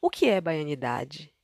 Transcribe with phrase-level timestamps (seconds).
[0.00, 1.34] O que é baianidade?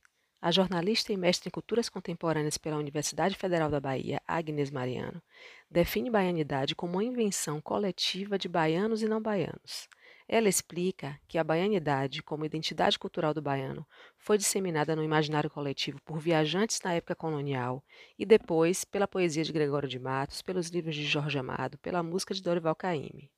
[0.41, 5.21] A jornalista e mestre em culturas contemporâneas pela Universidade Federal da Bahia, Agnes Mariano,
[5.69, 9.89] define baianidade como uma invenção coletiva de baianos e não baianos.
[10.25, 13.85] Ela explica que a baianidade, como identidade cultural do baiano,
[14.17, 17.83] foi disseminada no imaginário coletivo por viajantes na época colonial
[18.17, 22.33] e depois pela poesia de Gregório de Matos, pelos livros de Jorge Amado, pela música
[22.33, 23.29] de Dorival Caymmi.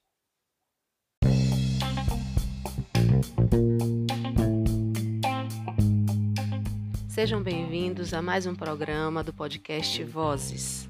[7.17, 10.87] Sejam bem-vindos a mais um programa do podcast Vozes.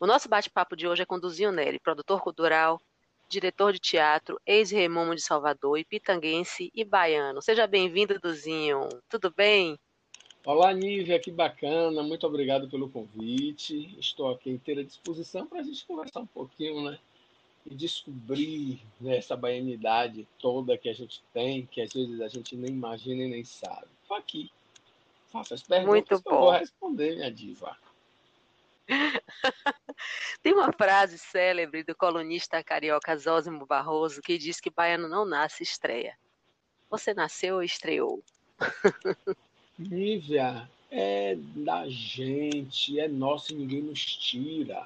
[0.00, 2.80] O nosso bate-papo de hoje é com Duzinho Neri, produtor cultural,
[3.28, 7.42] diretor de teatro, ex-remomo de Salvador, e pitanguense e baiano.
[7.42, 8.88] Seja bem-vindo, Duzinho.
[9.10, 9.78] Tudo bem?
[10.46, 12.02] Olá, Nívia, que bacana.
[12.02, 13.94] Muito obrigado pelo convite.
[14.00, 16.98] Estou aqui inteira disposição para a gente conversar um pouquinho, né?
[17.66, 22.56] E descobrir né, essa baianidade toda que a gente tem, que às vezes a gente
[22.56, 23.86] nem imagina e nem sabe.
[24.02, 24.50] Estou aqui.
[25.28, 26.30] Faça as perguntas Muito bom.
[26.30, 27.76] eu vou responder, minha diva.
[30.42, 35.62] Tem uma frase célebre do colunista carioca Zósimo Barroso que diz que baiano não nasce,
[35.62, 36.16] estreia.
[36.90, 38.22] Você nasceu ou estreou?
[39.78, 44.84] Nívia, é da gente, é nosso e ninguém nos tira.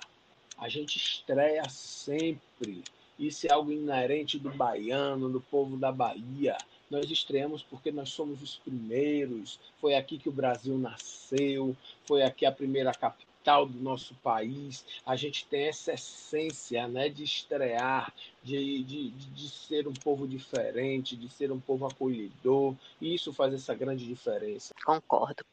[0.59, 2.83] A gente estreia sempre.
[3.19, 6.57] Isso é algo inerente do baiano, do povo da Bahia.
[6.91, 9.59] Nós estreamos porque nós somos os primeiros.
[9.81, 14.85] Foi aqui que o Brasil nasceu, foi aqui a primeira capital do nosso país.
[15.05, 21.17] A gente tem essa essência né, de estrear, de, de, de ser um povo diferente,
[21.17, 22.75] de ser um povo acolhedor.
[23.01, 24.75] E isso faz essa grande diferença.
[24.85, 25.45] Concordo.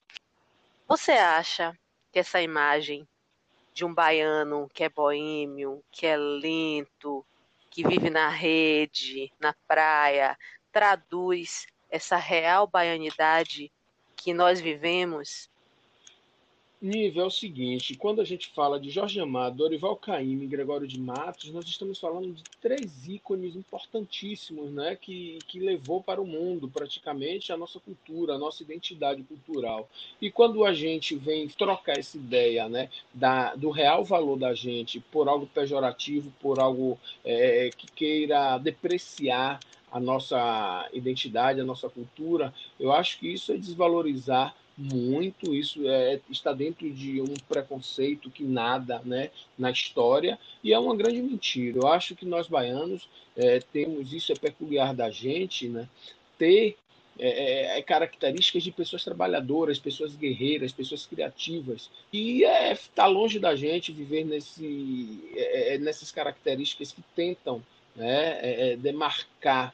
[0.87, 1.77] Você acha
[2.11, 3.07] que essa imagem
[3.75, 7.25] de um baiano que é boêmio, que é lento,
[7.69, 10.37] que vive na rede, na praia,
[10.71, 13.69] traduz essa real baianidade
[14.15, 15.49] que nós vivemos?
[16.81, 20.85] Nível é o seguinte, quando a gente fala de Jorge Amado, Dorival Caymmi e Gregório
[20.87, 26.27] de Matos, nós estamos falando de três ícones importantíssimos, né, que, que levou para o
[26.27, 29.89] mundo praticamente a nossa cultura, a nossa identidade cultural.
[30.21, 34.99] E quando a gente vem trocar essa ideia, né, da, do real valor da gente
[34.99, 39.59] por algo pejorativo, por algo é, que queira depreciar
[39.91, 46.19] a nossa identidade, a nossa cultura, eu acho que isso é desvalorizar muito, isso é,
[46.29, 51.79] está dentro de um preconceito que nada né, na história, e é uma grande mentira.
[51.79, 55.87] Eu acho que nós baianos é, temos, isso é peculiar da gente, né,
[56.37, 56.75] ter
[57.17, 61.89] é, é, características de pessoas trabalhadoras, pessoas guerreiras, pessoas criativas.
[62.11, 65.21] E está longe da gente viver nesse,
[65.79, 67.63] nessas características que tentam
[67.95, 69.73] né, demarcar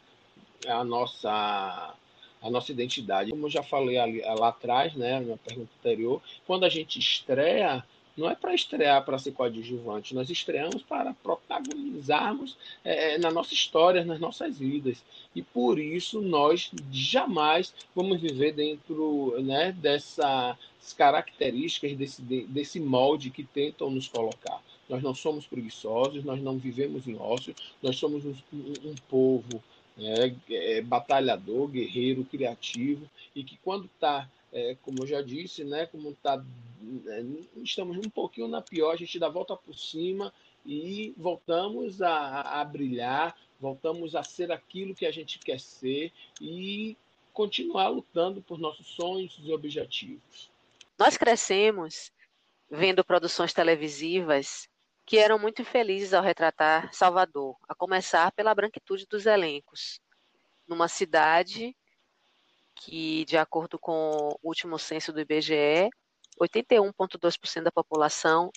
[0.67, 1.95] a nossa
[2.41, 3.31] a nossa identidade.
[3.31, 7.83] Como eu já falei ali, lá atrás, né, na pergunta anterior, quando a gente estreia,
[8.17, 14.03] não é para estrear para ser coadjuvante, nós estreamos para protagonizarmos é, na nossa história,
[14.03, 15.03] nas nossas vidas.
[15.35, 20.57] E por isso nós jamais vamos viver dentro né, dessas
[20.97, 24.61] características, desse, desse molde que tentam nos colocar.
[24.89, 29.63] Nós não somos preguiçosos, nós não vivemos em ócio, nós somos um, um, um povo
[30.01, 35.85] é, é, batalhador, guerreiro, criativo, e que quando está, é, como eu já disse, né,
[35.85, 36.43] como está,
[37.07, 37.23] é,
[37.63, 40.33] estamos um pouquinho na pior, a gente dá a volta por cima
[40.65, 46.97] e voltamos a, a brilhar, voltamos a ser aquilo que a gente quer ser e
[47.31, 50.49] continuar lutando por nossos sonhos e objetivos.
[50.97, 52.11] Nós crescemos
[52.69, 54.69] vendo produções televisivas
[55.05, 59.99] que eram muito infelizes ao retratar Salvador, a começar pela branquitude dos elencos.
[60.67, 61.75] Numa cidade
[62.75, 65.89] que, de acordo com o último censo do IBGE,
[66.39, 68.49] 81,2% da população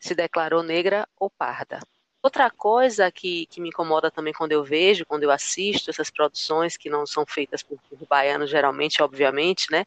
[0.00, 1.80] se declarou negra ou parda.
[2.22, 6.76] Outra coisa que, que me incomoda também quando eu vejo, quando eu assisto essas produções
[6.76, 9.84] que não são feitas por, por baianos, geralmente, obviamente, né,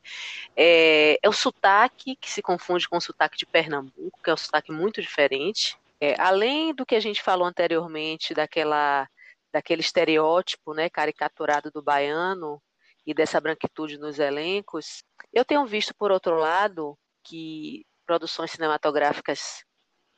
[0.54, 4.38] é, é, o sotaque que se confunde com o sotaque de Pernambuco, que é um
[4.38, 5.78] sotaque muito diferente.
[6.02, 9.08] É, além do que a gente falou anteriormente, daquela,
[9.54, 12.62] daquele estereótipo né, caricaturado do baiano
[13.08, 19.64] e dessa branquitude nos elencos, eu tenho visto, por outro lado, que produções cinematográficas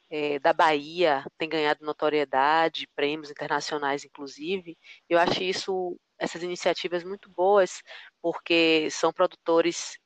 [0.09, 4.77] é, da Bahia têm ganhado notoriedade, prêmios internacionais, inclusive.
[5.09, 7.81] Eu acho isso, essas iniciativas muito boas,
[8.21, 9.97] porque são produtores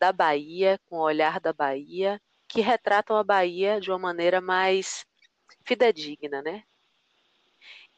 [0.00, 5.04] da Bahia, com o olhar da Bahia, que retratam a Bahia de uma maneira mais
[5.64, 6.64] fidedigna, né?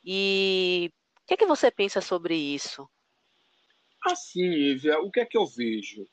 [0.05, 0.91] E
[1.23, 2.88] O que, é que você pensa sobre isso?
[4.05, 6.09] Assim, Ivia, o que é que eu vejo?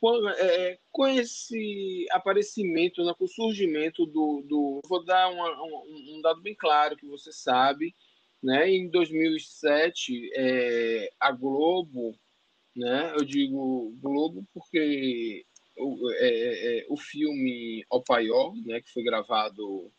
[0.00, 4.44] Com, é, com esse aparecimento, né, com o surgimento do.
[4.46, 7.94] do vou dar uma, um, um, dado bem claro que você sabe.
[8.42, 8.70] Né?
[8.70, 12.14] Em 2007, é, a Globo,
[12.76, 15.44] né, eu digo Globo porque
[15.78, 19.90] o, é, é, é o filme O Paió, né, que foi gravado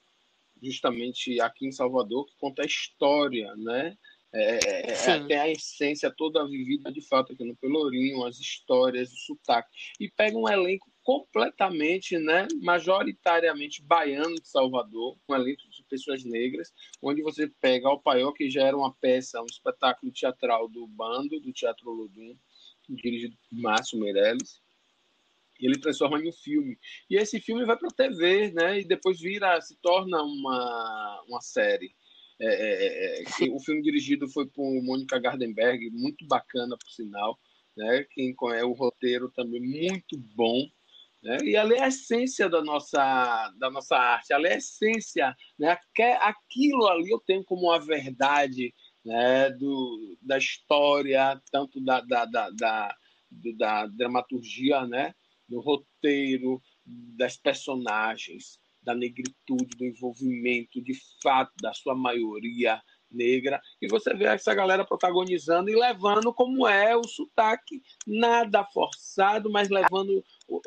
[0.61, 3.97] justamente aqui em Salvador, que conta a história, né?
[4.33, 9.11] É, é, é tem a essência toda vivida de fato aqui no Pelourinho, as histórias,
[9.11, 9.69] o sotaque.
[9.99, 16.73] E pega um elenco completamente, né, majoritariamente baiano de Salvador, um elenco de pessoas negras,
[17.01, 21.39] onde você pega o Paió, que já era uma peça, um espetáculo teatral do Bando,
[21.39, 22.37] do Teatro Lodum,
[22.89, 24.61] dirigido por Márcio Meirelles,
[25.59, 26.77] e ele transforma em um filme.
[27.09, 28.79] E esse filme vai para a TV, né?
[28.79, 31.95] E depois vira, se torna uma, uma série.
[32.39, 37.37] É, é, é, é o filme dirigido foi por Mônica Gardenberg, muito bacana, por sinal.
[37.75, 38.05] Né?
[38.11, 40.67] Quem conhece o roteiro também muito bom.
[41.23, 41.37] Né?
[41.43, 45.35] E ali é a essência da nossa, da nossa arte, ali é a essência.
[45.57, 45.77] Né?
[46.21, 48.73] Aquilo ali eu tenho como a verdade
[49.07, 49.49] né?
[49.51, 52.95] Do, da história, tanto da, da, da, da,
[53.57, 55.13] da dramaturgia, né?
[55.47, 62.81] do roteiro, das personagens, da negritude, do envolvimento, de fato, da sua maioria
[63.11, 63.61] negra.
[63.81, 69.67] E você vê essa galera protagonizando e levando como é o sotaque, nada forçado, mas
[69.67, 70.23] levando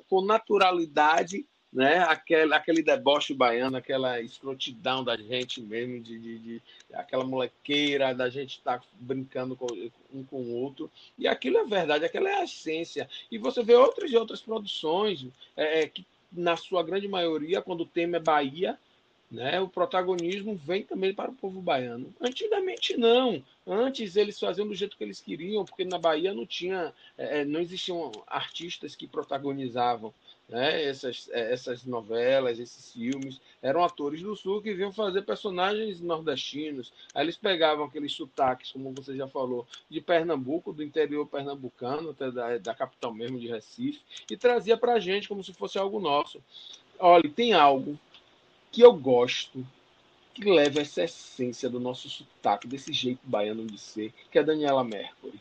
[0.06, 1.98] com naturalidade né?
[2.00, 6.62] aquele, aquele deboche baiano, aquela escrotidão da gente mesmo, de, de, de
[6.92, 9.66] aquela molequeira, da gente estar tá brincando com,
[10.12, 10.90] um com o outro.
[11.16, 13.08] E aquilo é verdade, aquela é a essência.
[13.30, 15.26] E você vê outras e outras produções
[15.56, 18.78] é, é que, na sua grande maioria, quando o tema é Bahia,
[19.30, 22.12] né, o protagonismo vem também para o povo baiano.
[22.20, 23.42] Antigamente não.
[23.64, 27.44] Antes eles faziam do jeito que eles queriam, porque na Bahia não tinha, é, é
[27.44, 30.12] não existiam artistas que protagonizavam
[30.50, 30.84] né?
[30.84, 36.92] essas, é, essas novelas, esses filmes, eram atores do Sul que vinham fazer personagens nordestinos.
[37.14, 42.30] Aí eles pegavam aqueles sotaques, como você já falou, de Pernambuco, do interior pernambucano, até
[42.30, 44.00] da, da capital mesmo de Recife,
[44.30, 46.42] e trazia para a gente como se fosse algo nosso.
[46.98, 47.98] Olha, tem algo
[48.72, 49.64] que eu gosto,
[50.34, 54.44] que leva essa essência do nosso sotaque, desse jeito baiano de ser, que é a
[54.44, 55.40] Daniela Mercury.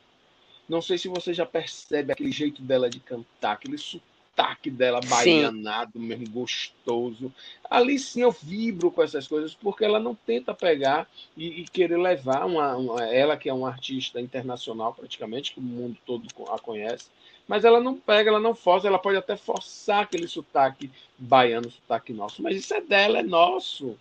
[0.68, 4.09] Não sei se você já percebe aquele jeito dela de cantar, aquele sotaque
[4.40, 6.00] sotaque dela baianado, sim.
[6.00, 7.32] mesmo gostoso.
[7.70, 11.98] Ali sim eu vibro com essas coisas, porque ela não tenta pegar e, e querer
[11.98, 16.58] levar uma, uma, ela que é uma artista internacional praticamente, que o mundo todo a
[16.58, 17.08] conhece,
[17.48, 22.14] mas ela não pega, ela não força, ela pode até forçar aquele sotaque baiano, sotaque
[22.14, 23.98] nosso, mas isso é dela, é nosso.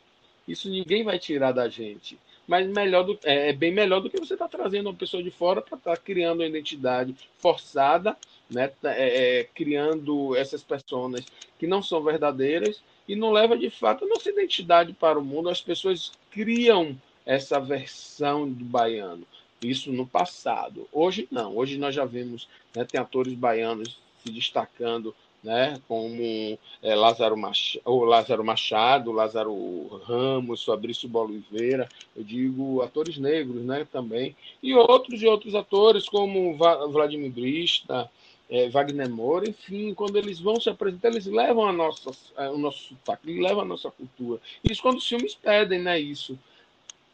[0.47, 4.19] Isso ninguém vai tirar da gente mas melhor do, é, é, bem melhor do que
[4.19, 8.17] você estar tá trazendo uma pessoa de fora para estar tá criando uma identidade forçada
[8.51, 11.25] né, é, é, criando essas pessoas
[11.59, 15.49] que não são verdadeiras e não leva de fato a nossa identidade para o mundo.
[15.49, 19.27] As pessoas criam essa versão do baiano.
[19.63, 20.89] Isso no passado.
[20.93, 21.57] Hoje não.
[21.57, 28.05] Hoje nós já vemos, né, tem atores baianos se destacando, né, como é, Lázaro, Machado,
[28.05, 35.27] Lázaro Machado, Lázaro Ramos, Fabrício Boliveira, eu digo atores negros, né, também, e outros e
[35.27, 38.11] outros atores como Vladimir Brista,
[38.51, 42.57] é, Wagner Moura, enfim, quando eles vão se apresentar, eles levam a nossa, é, o
[42.57, 44.41] nosso sotaque, eles levam a nossa cultura.
[44.65, 46.01] Isso quando os filmes pedem, né?
[46.01, 46.39] Isso.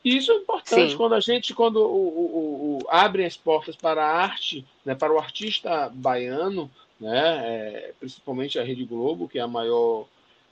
[0.04, 0.96] E isso é importante Sim.
[0.96, 5.12] quando a gente, quando o, o, o, abrem as portas para a arte, né, para
[5.12, 10.06] o artista baiano, né, é, principalmente a Rede Globo, que é a maior,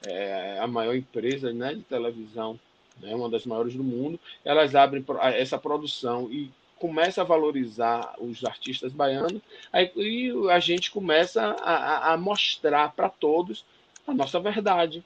[0.06, 2.58] é, a maior empresa né, de televisão,
[2.98, 6.50] né, uma das maiores do mundo, elas abrem essa produção e
[6.82, 9.40] começa a valorizar os artistas baianos,
[9.72, 13.64] aí e a gente começa a, a mostrar para todos
[14.04, 15.04] a nossa verdade.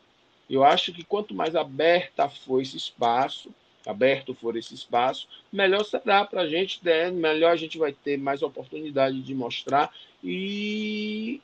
[0.49, 3.50] Eu acho que quanto mais aberta for esse espaço,
[3.87, 7.11] aberto for esse espaço, melhor será para a gente, né?
[7.11, 9.92] melhor a gente vai ter mais oportunidade de mostrar
[10.25, 11.42] e,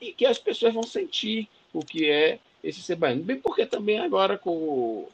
[0.00, 3.22] e que as pessoas vão sentir o que é esse ser baiano.
[3.22, 5.06] Bem porque também agora com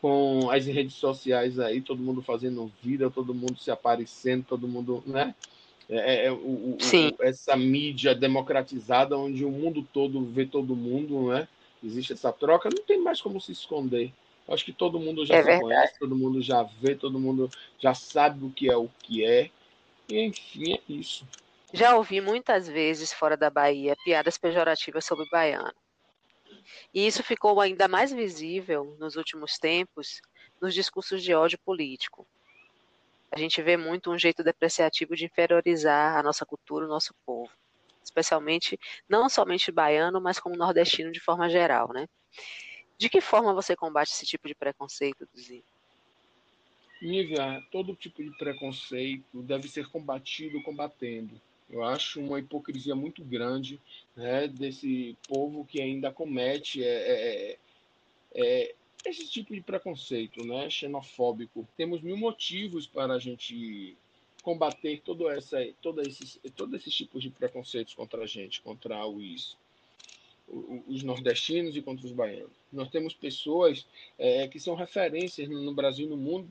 [0.00, 5.02] com as redes sociais aí, todo mundo fazendo vida, todo mundo se aparecendo, todo mundo,
[5.06, 5.34] né?
[5.88, 6.78] É, é, é o, o,
[7.20, 11.48] essa mídia democratizada, onde o mundo todo vê todo mundo, né?
[11.82, 14.12] Existe essa troca, não tem mais como se esconder.
[14.48, 15.62] Acho que todo mundo já é se verdade.
[15.62, 19.50] conhece, todo mundo já vê, todo mundo já sabe o que é o que é.
[20.08, 21.26] E, enfim, é isso.
[21.72, 25.74] Já ouvi muitas vezes fora da Bahia piadas pejorativas sobre baiano.
[26.92, 30.20] E isso ficou ainda mais visível nos últimos tempos
[30.60, 32.26] nos discursos de ódio político.
[33.30, 37.50] a gente vê muito um jeito depreciativo de inferiorizar a nossa cultura, o nosso povo,
[38.02, 42.08] especialmente não somente baiano, mas como nordestino de forma geral, né?
[42.96, 45.62] De que forma você combate esse tipo de preconceito, Duzinho?
[47.00, 51.40] Nívia, todo tipo de preconceito deve ser combatido combatendo.
[51.70, 53.80] Eu acho uma hipocrisia muito grande
[54.16, 57.58] né, desse povo que ainda comete é, é,
[58.34, 61.68] é, é esse tipo de preconceito né, xenofóbico.
[61.76, 63.96] Temos mil motivos para a gente
[64.42, 69.56] combater todo, essa, todo esses, todos esses tipos de preconceitos contra a gente, contra os,
[70.86, 72.56] os nordestinos e contra os baianos.
[72.72, 73.86] Nós temos pessoas
[74.18, 76.50] é, que são referências no Brasil e no mundo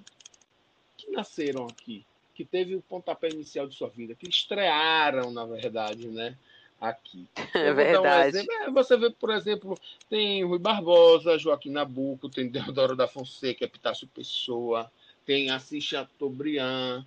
[0.95, 2.05] que nasceram aqui,
[2.37, 6.37] que teve o pontapé inicial de sua vida, que estrearam, na verdade, né?
[6.79, 7.27] Aqui.
[7.55, 8.37] É verdade.
[8.47, 9.75] Um é, você vê, por exemplo,
[10.07, 14.91] tem Rui Barbosa, Joaquim Nabuco, tem Deodoro da Fonseca, Epitácio Pessoa,
[15.25, 17.03] tem Assis Chateaubriand,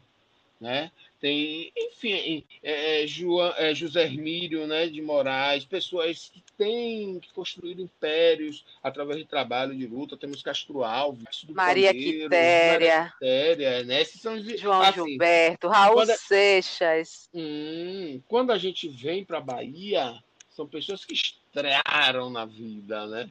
[0.61, 0.91] né?
[1.21, 7.31] Tem, enfim, é, é, João, é, José Hermílio né, de Moraes, pessoas que têm que
[7.35, 10.17] construir impérios através de trabalho, de luta.
[10.17, 14.01] Temos Castro Alves, Maria Quitéria, Quitéria né?
[14.01, 17.29] Esses são, João assim, Gilberto, Raul quando, Seixas.
[17.35, 23.31] Hum, quando a gente vem para a Bahia, são pessoas que estrearam na vida, né?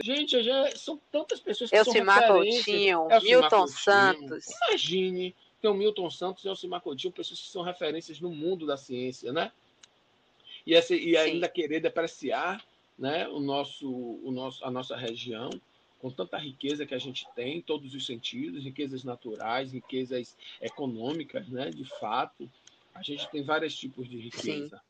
[0.00, 2.64] Gente, já são tantas pessoas que Elcimar são referências.
[2.66, 3.78] Coutinho, Milton Coutinho.
[3.78, 4.44] Santos.
[4.68, 5.34] Imagine
[5.66, 8.76] tem o Milton Santos e o Alcimar Coutinho, pessoas que são referências no mundo da
[8.76, 9.50] ciência, né?
[10.64, 12.64] E, essa, e ainda querer depreciar
[12.96, 15.50] né, o nosso, o nosso, a nossa região,
[15.98, 21.48] com tanta riqueza que a gente tem, em todos os sentidos, riquezas naturais, riquezas econômicas,
[21.48, 22.48] né, de fato.
[22.94, 24.76] A gente tem vários tipos de riqueza.
[24.76, 24.82] Sim.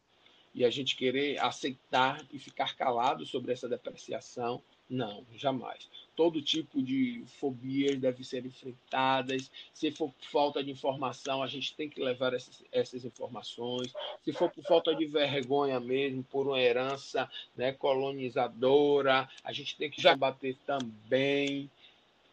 [0.54, 5.88] E a gente querer aceitar e ficar calado sobre essa depreciação não, jamais.
[6.14, 9.50] Todo tipo de fobias deve ser enfrentadas.
[9.74, 13.92] Se for por falta de informação, a gente tem que levar essas, essas informações.
[14.24, 19.90] Se for por falta de vergonha mesmo, por uma herança né, colonizadora, a gente tem
[19.90, 21.68] que já bater também.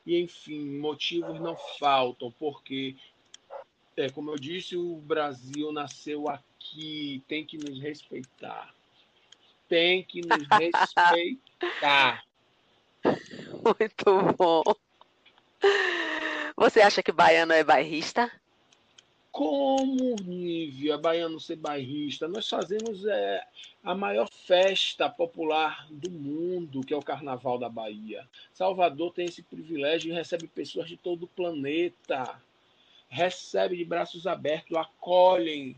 [0.06, 2.96] E, enfim, motivos não faltam, porque,
[3.98, 8.74] é, como eu disse, o Brasil nasceu aqui, tem que nos respeitar.
[9.68, 12.24] Tem que nos respeitar.
[13.64, 14.64] Muito bom.
[16.56, 18.32] Você acha que baiano é bairrista?
[19.32, 22.28] Como, Nívia, baiano ser bairrista?
[22.28, 23.44] Nós fazemos é,
[23.84, 28.28] a maior festa popular do mundo, que é o Carnaval da Bahia.
[28.54, 32.40] Salvador tem esse privilégio e recebe pessoas de todo o planeta.
[33.10, 35.76] Recebe de braços abertos, acolhem.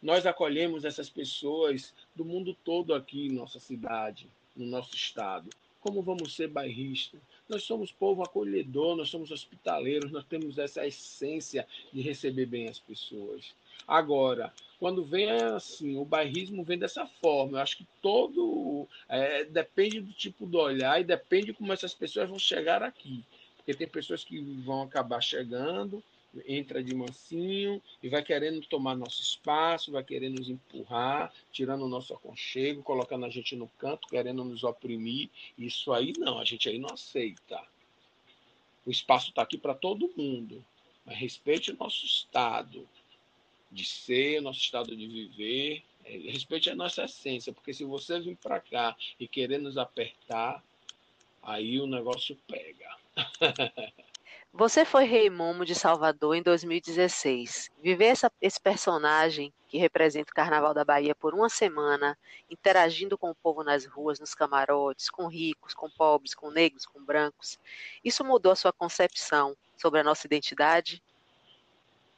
[0.00, 5.50] Nós acolhemos essas pessoas do mundo todo aqui em nossa cidade, no nosso estado.
[5.86, 7.20] Como vamos ser bairristas?
[7.48, 12.80] Nós somos povo acolhedor, nós somos hospitaleiros, nós temos essa essência de receber bem as
[12.80, 13.54] pessoas.
[13.86, 17.58] Agora, quando vem assim, o bairrismo vem dessa forma.
[17.58, 21.94] Eu acho que todo é, depende do tipo do olhar e depende de como essas
[21.94, 23.24] pessoas vão chegar aqui.
[23.56, 26.02] Porque tem pessoas que vão acabar chegando
[26.46, 31.88] entra de mansinho e vai querendo tomar nosso espaço, vai querendo nos empurrar, tirando o
[31.88, 35.30] nosso aconchego, colocando a gente no canto, querendo nos oprimir.
[35.56, 37.62] Isso aí não, a gente aí não aceita.
[38.84, 40.64] O espaço está aqui para todo mundo.
[41.04, 42.86] Mas respeite o nosso estado
[43.70, 48.36] de ser, nosso estado de viver, é, respeite a nossa essência, porque se você vir
[48.36, 50.62] para cá e querer nos apertar,
[51.42, 52.96] aí o negócio pega.
[54.58, 57.70] Você foi Rei Momo de Salvador em 2016.
[57.82, 62.16] Viver essa, esse personagem que representa o Carnaval da Bahia por uma semana,
[62.50, 67.04] interagindo com o povo nas ruas, nos camarotes, com ricos, com pobres, com negros, com
[67.04, 67.58] brancos,
[68.02, 71.02] isso mudou a sua concepção sobre a nossa identidade?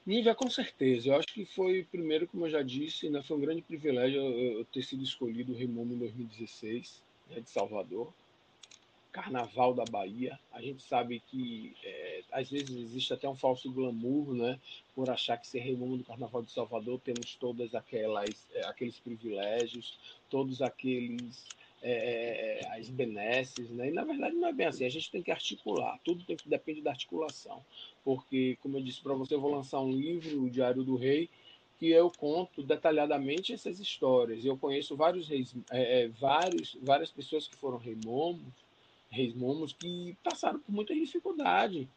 [0.07, 1.09] Nívia, com certeza.
[1.09, 4.59] Eu acho que foi, primeiro, como eu já disse, né, foi um grande privilégio eu,
[4.59, 8.13] eu ter sido escolhido Rei Momo em 2016, né, de Salvador.
[9.19, 10.39] Carnaval da Bahia.
[10.53, 14.61] A gente sabe que é, às vezes existe até um falso glamour, né?
[14.95, 19.99] Por achar que ser rei do Carnaval de Salvador temos todas aquelas é, aqueles privilégios,
[20.31, 21.45] todos aqueles
[21.83, 23.89] é, é, as benesses, né?
[23.89, 24.85] E na verdade não é bem assim.
[24.85, 25.99] A gente tem que articular.
[26.05, 27.65] Tudo tem que depende da articulação,
[28.05, 31.29] porque como eu disse para você, eu vou lançar um livro, o Diário do Rei,
[31.77, 34.45] que eu conto detalhadamente essas histórias.
[34.45, 38.68] Eu conheço vários reis, é, é, vários, várias pessoas que foram rei momos
[39.11, 41.89] reis momos que passaram por muita dificuldade.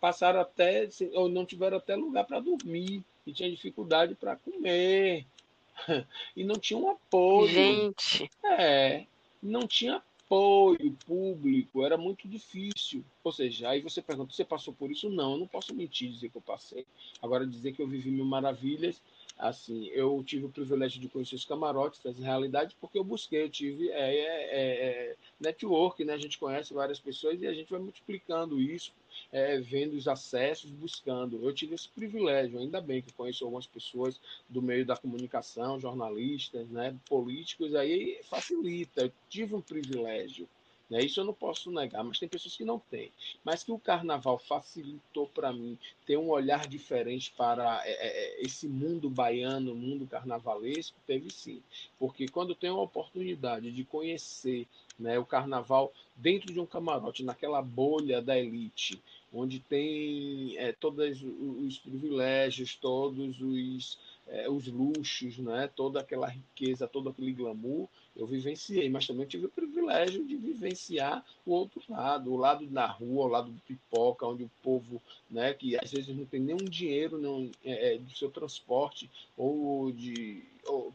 [0.00, 5.26] Passaram até, ou não tiveram até lugar para dormir, e tinha dificuldade para comer,
[6.34, 7.48] e não tinha um apoio.
[7.48, 8.30] Gente!
[8.44, 9.04] É,
[9.42, 13.04] não tinha apoio público era muito difícil.
[13.24, 15.10] Ou seja, aí você pergunta, você passou por isso?
[15.10, 16.86] Não, eu não posso mentir dizer que eu passei.
[17.20, 19.02] Agora, dizer que eu vivi mil maravilhas,
[19.40, 23.50] assim, eu tive o privilégio de conhecer os camarotes das realidades porque eu busquei, eu
[23.50, 26.12] tive é, é, é, é, network, né?
[26.12, 28.92] A gente conhece várias pessoas e a gente vai multiplicando isso,
[29.32, 31.42] é, vendo os acessos, buscando.
[31.42, 36.68] Eu tive esse privilégio, ainda bem que conheço algumas pessoas do meio da comunicação, jornalistas,
[36.68, 39.02] né, políticos, aí facilita.
[39.02, 40.46] Eu tive um privilégio
[40.90, 41.04] né?
[41.04, 43.12] Isso eu não posso negar, mas tem pessoas que não têm.
[43.44, 48.42] Mas que o carnaval facilitou para mim ter um olhar diferente para é, é, é,
[48.42, 51.62] esse mundo baiano, mundo carnavalesco, teve sim.
[51.98, 54.66] Porque quando eu tenho a oportunidade de conhecer
[54.98, 59.00] né, o carnaval dentro de um camarote, naquela bolha da elite,
[59.32, 63.96] onde tem é, todos os privilégios, todos os
[64.30, 65.68] é, os luxos, né?
[65.74, 67.88] toda aquela riqueza, todo aquele glamour,
[68.22, 72.86] eu vivenciei, mas também tive o privilégio de vivenciar o outro lado, o lado da
[72.86, 75.00] rua, o lado do pipoca, onde o povo,
[75.30, 79.90] né, que às vezes não tem nenhum dinheiro não, é, é do seu transporte ou
[79.90, 80.42] de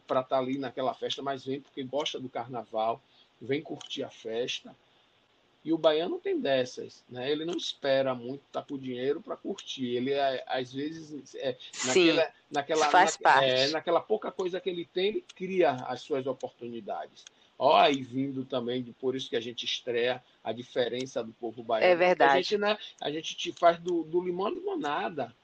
[0.06, 3.00] para estar tá ali naquela festa, mas vem porque gosta do carnaval,
[3.40, 4.74] vem curtir a festa.
[5.66, 7.28] E o baiano tem dessas, né?
[7.28, 9.96] Ele não espera muito estar tá com dinheiro para curtir.
[9.96, 13.50] Ele, é, às vezes, é, naquela, naquela, faz na, parte.
[13.50, 17.24] É, naquela pouca coisa que ele tem, ele cria as suas oportunidades.
[17.58, 21.64] Ó, aí vindo também, de, por isso que a gente estreia a diferença do povo
[21.64, 21.92] baiano.
[21.92, 22.32] É verdade.
[22.32, 25.34] A gente, né, a gente te faz do, do limão limonada.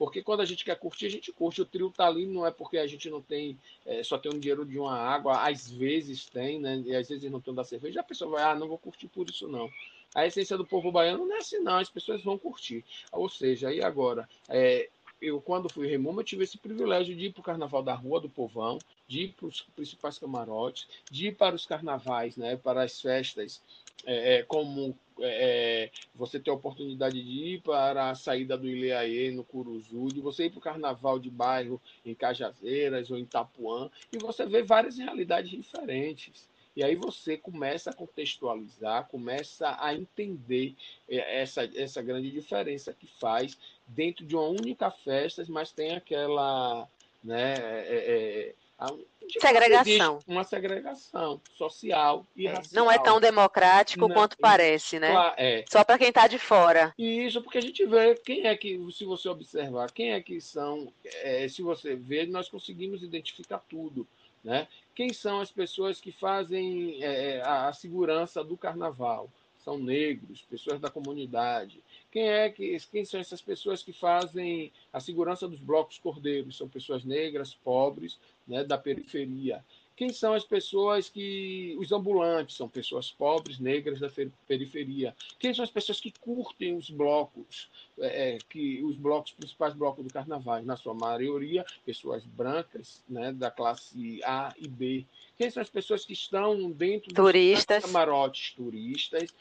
[0.00, 1.60] Porque quando a gente quer curtir, a gente curte.
[1.60, 4.38] O trio tá ali, não é porque a gente não tem, é, só tem um
[4.38, 6.82] dinheiro de uma água, às vezes tem, né?
[6.86, 9.28] E às vezes não tem da cerveja, a pessoa vai, ah, não vou curtir por
[9.28, 9.70] isso, não.
[10.14, 12.82] A essência do povo baiano não é assim, não, as pessoas vão curtir.
[13.12, 14.88] Ou seja, aí agora, é,
[15.20, 18.20] eu quando fui Remuma, eu tive esse privilégio de ir para o Carnaval da Rua
[18.20, 22.82] do Povão, de ir para os principais camarotes, de ir para os carnavais, né, para
[22.82, 23.60] as festas,
[24.06, 28.68] é, é como é, é, você ter a oportunidade de ir para a saída do
[28.68, 33.22] Ileaê, no Curuzu, de você ir para o carnaval de bairro em Cajazeiras ou em
[33.22, 36.48] Itapuã, e você vê várias realidades diferentes.
[36.76, 40.74] E aí você começa a contextualizar, começa a entender
[41.08, 43.58] é, essa, essa grande diferença que faz
[43.94, 46.88] dentro de uma única festa, mas tem aquela
[47.22, 48.90] né, é, é,
[49.38, 50.18] segregação.
[50.26, 52.84] Uma segregação social e é, racial.
[52.84, 55.12] Não é tão democrático não, quanto parece, né?
[55.36, 55.64] É.
[55.68, 56.94] Só para quem está de fora.
[56.98, 60.92] Isso, porque a gente vê quem é que, se você observar, quem é que são,
[61.22, 64.06] é, se você ver, nós conseguimos identificar tudo.
[64.42, 64.66] Né?
[64.94, 69.28] Quem são as pessoas que fazem é, a, a segurança do carnaval?
[69.62, 71.82] São negros, pessoas da comunidade.
[72.10, 76.56] Quem é que quem são essas pessoas que fazem a segurança dos blocos cordeiros?
[76.56, 79.64] São pessoas negras, pobres, né, da periferia.
[80.00, 84.08] Quem são as pessoas que os ambulantes são pessoas pobres, negras da
[84.48, 85.14] periferia?
[85.38, 87.68] Quem são as pessoas que curtem os blocos,
[87.98, 93.30] é, é, que os blocos principais blocos do Carnaval, na sua maioria pessoas brancas, né,
[93.30, 95.04] da classe A e B.
[95.36, 97.82] Quem são as pessoas que estão dentro turistas.
[97.82, 99.34] dos camarotes turistas,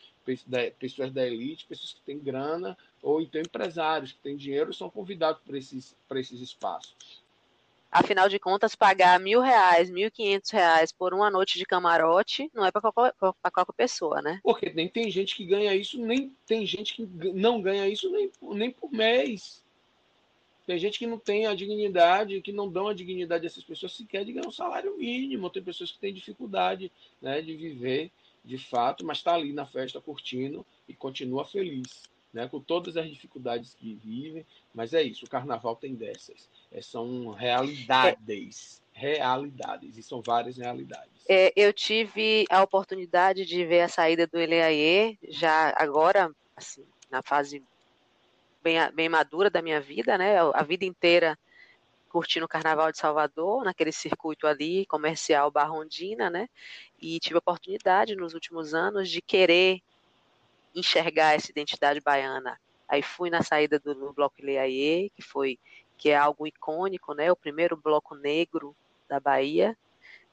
[0.77, 5.41] pessoas da elite, pessoas que têm grana, ou então empresários que têm dinheiro são convidados
[5.45, 7.21] para esses, para esses espaços.
[7.91, 12.49] Afinal de contas, pagar mil reais, mil e quinhentos reais por uma noite de camarote
[12.53, 13.13] não é para qualquer,
[13.51, 14.39] qualquer pessoa, né?
[14.43, 18.31] Porque nem tem gente que ganha isso, nem tem gente que não ganha isso nem,
[18.53, 19.63] nem por mês.
[20.67, 23.93] Tem gente que não tem a dignidade, que não dão a dignidade a essas pessoas
[23.93, 25.49] sequer de ganhar um salário mínimo.
[25.49, 28.11] Tem pessoas que têm dificuldade né, de viver
[28.43, 33.09] de fato, mas está ali na festa curtindo e continua feliz, né, com todas as
[33.09, 34.45] dificuldades que vivem.
[34.73, 36.49] Mas é isso, o carnaval tem dessas.
[36.71, 41.09] É, são realidades, realidades, e são várias realidades.
[41.27, 47.21] É, eu tive a oportunidade de ver a saída do Eleaê, já agora, assim, na
[47.21, 47.63] fase
[48.63, 50.37] bem, bem madura da minha vida, né?
[50.39, 51.37] A vida inteira
[52.09, 56.49] curtindo o Carnaval de Salvador, naquele circuito ali, comercial Barrondina, né?
[56.99, 59.81] E tive a oportunidade nos últimos anos de querer
[60.75, 62.59] enxergar essa identidade baiana.
[62.87, 65.59] Aí fui na saída do, do Bloco Ileaie, que foi
[65.97, 67.31] que é algo icônico, né?
[67.31, 68.75] O primeiro bloco negro
[69.07, 69.77] da Bahia,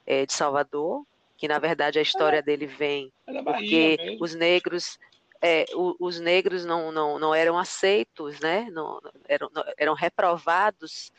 [0.06, 1.04] é, de Salvador,
[1.36, 4.98] que na verdade a história é, dele vem é porque os negros
[5.42, 8.68] é, os negros não, não, não eram aceitos, né?
[8.70, 11.12] Não, eram, eram reprovados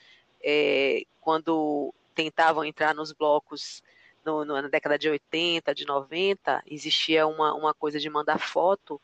[0.50, 3.84] é, quando tentavam entrar nos blocos
[4.26, 9.00] no, no, na década de 80, de 90, existia uma, uma coisa de mandar foto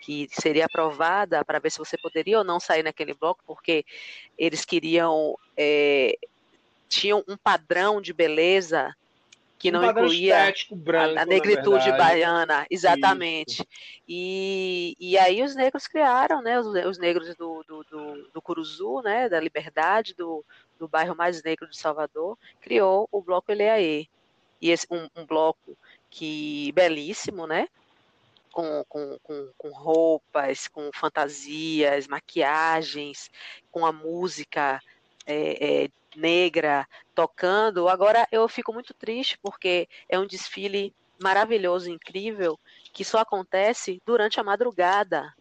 [0.00, 3.84] que seria aprovada para ver se você poderia ou não sair naquele bloco, porque
[4.38, 6.16] eles queriam, é,
[6.88, 8.96] tinham um padrão de beleza
[9.58, 13.66] que um não incluía branco, a, a, negritude baiana, exatamente.
[14.08, 19.02] E, e aí os negros criaram, né, os, os negros do, do, do, do Curuzu,
[19.02, 20.44] né, da Liberdade, do,
[20.78, 24.06] do bairro mais negro de Salvador, criou o Bloco Eleaê.
[24.60, 25.76] E esse, um, um bloco
[26.10, 27.68] que belíssimo, né,
[28.56, 33.30] com, com, com, com, roupas, com fantasias, maquiagens,
[33.70, 34.80] com a música
[35.26, 37.86] é, é, negra tocando.
[37.86, 42.58] Agora eu fico muito triste porque é um desfile maravilhoso, incrível,
[42.94, 45.34] que só acontece durante a madrugada.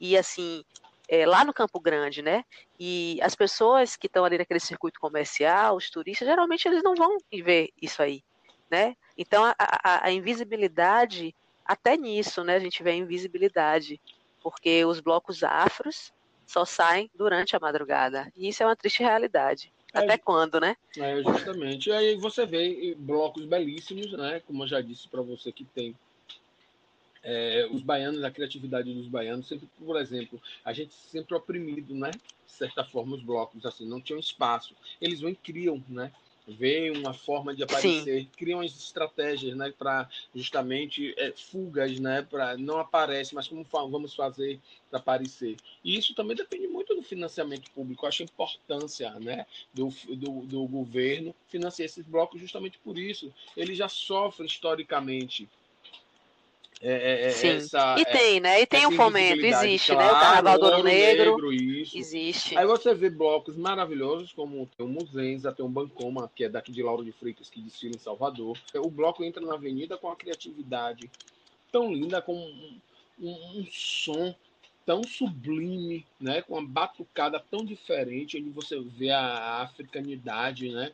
[0.00, 0.64] E assim,
[1.08, 2.44] é, lá no Campo Grande, né?
[2.78, 7.18] E as pessoas que estão ali naquele circuito comercial, os turistas, geralmente eles não vão
[7.32, 8.22] ver isso aí,
[8.70, 8.96] né?
[9.16, 11.34] Então a, a, a invisibilidade,
[11.64, 12.56] até nisso, né?
[12.56, 14.00] A gente vê a invisibilidade,
[14.42, 16.12] porque os blocos afros
[16.46, 18.30] só saem durante a madrugada.
[18.36, 19.72] E isso é uma triste realidade.
[19.92, 20.74] Até quando, né?
[20.96, 21.90] É, justamente.
[21.90, 24.40] E aí você vê blocos belíssimos, né?
[24.46, 25.94] Como eu já disse para você que tem
[27.22, 32.10] é, os baianos, a criatividade dos baianos, sempre, por exemplo, a gente sempre oprimido, né?
[32.10, 34.74] De certa forma, os blocos, assim, não tinham espaço.
[35.00, 36.12] Eles vão e criam, né?
[36.46, 38.28] veem uma forma de aparecer, Sim.
[38.36, 44.14] criam as estratégias, né, para justamente é, fugas, né, para não aparece, mas como vamos
[44.14, 45.56] fazer para aparecer.
[45.84, 48.04] E isso também depende muito do financiamento público.
[48.04, 53.32] Eu acho a importância, né, do, do, do governo financiar esses blocos justamente por isso.
[53.56, 55.48] Ele já sofre historicamente
[56.84, 57.48] é, é, é, Sim.
[57.48, 58.60] Essa, e tem, né?
[58.60, 60.12] E tem o fomento, existe, claro, né?
[60.12, 62.58] O Carnaval do Ouro Negro, Negro existe.
[62.58, 66.72] Aí você vê blocos maravilhosos, como tem o Muzenza, tem o Bancoma, que é daqui
[66.72, 68.58] de Lauro de Freitas, que desfila em Salvador.
[68.74, 71.08] O bloco entra na avenida com a criatividade
[71.70, 72.80] tão linda, com um,
[73.20, 74.34] um, um som
[74.84, 76.42] tão sublime, né?
[76.42, 80.90] Com uma batucada tão diferente, onde você vê a africanidade, né?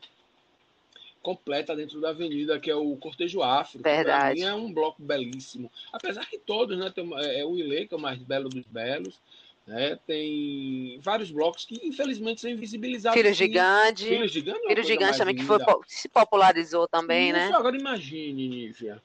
[1.21, 3.81] Completa dentro da avenida, que é o Cortejo Afro.
[3.81, 4.39] Verdade.
[4.39, 5.71] Que é um bloco belíssimo.
[5.91, 6.91] Apesar que todos, né?
[6.93, 9.19] Tem, é, é o Ilê, que é o mais belo dos belos.
[9.67, 9.99] Né?
[10.07, 13.19] Tem vários blocos que, infelizmente, são invisibilizados.
[13.19, 14.05] Filho Gigante.
[14.05, 15.57] Filho Gigante, é Filho Gigante também, linda.
[15.57, 17.51] que foi, se popularizou também, Isso, né?
[17.53, 18.99] Agora imagine, Nívia,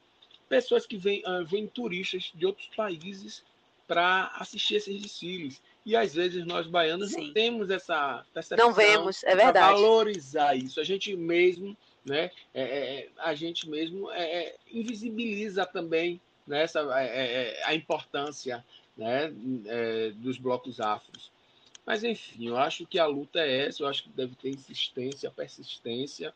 [0.49, 3.43] pessoas que vêm, uh, vêm turistas de outros países
[3.87, 5.61] para assistir esses desfiles.
[5.85, 7.27] E às vezes nós baianos Sim.
[7.27, 8.67] não temos essa percepção.
[8.67, 9.75] Não vemos, é verdade.
[9.75, 10.81] valorizar isso.
[10.81, 12.31] A gente mesmo né?
[12.53, 16.87] É, é, é, a gente mesmo é, é, invisibiliza também né, essa,
[17.65, 18.65] a importância
[18.97, 19.33] né,
[20.17, 21.33] dos blocos afros.
[21.87, 25.31] Mas, enfim, eu acho que a luta é essa, eu acho que deve ter insistência,
[25.31, 26.35] persistência.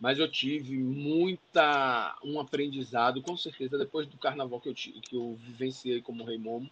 [0.00, 5.36] Mas eu tive muita um aprendizado, com certeza, depois do carnaval que eu, que eu
[5.40, 6.70] vivenciei como Rei Momo,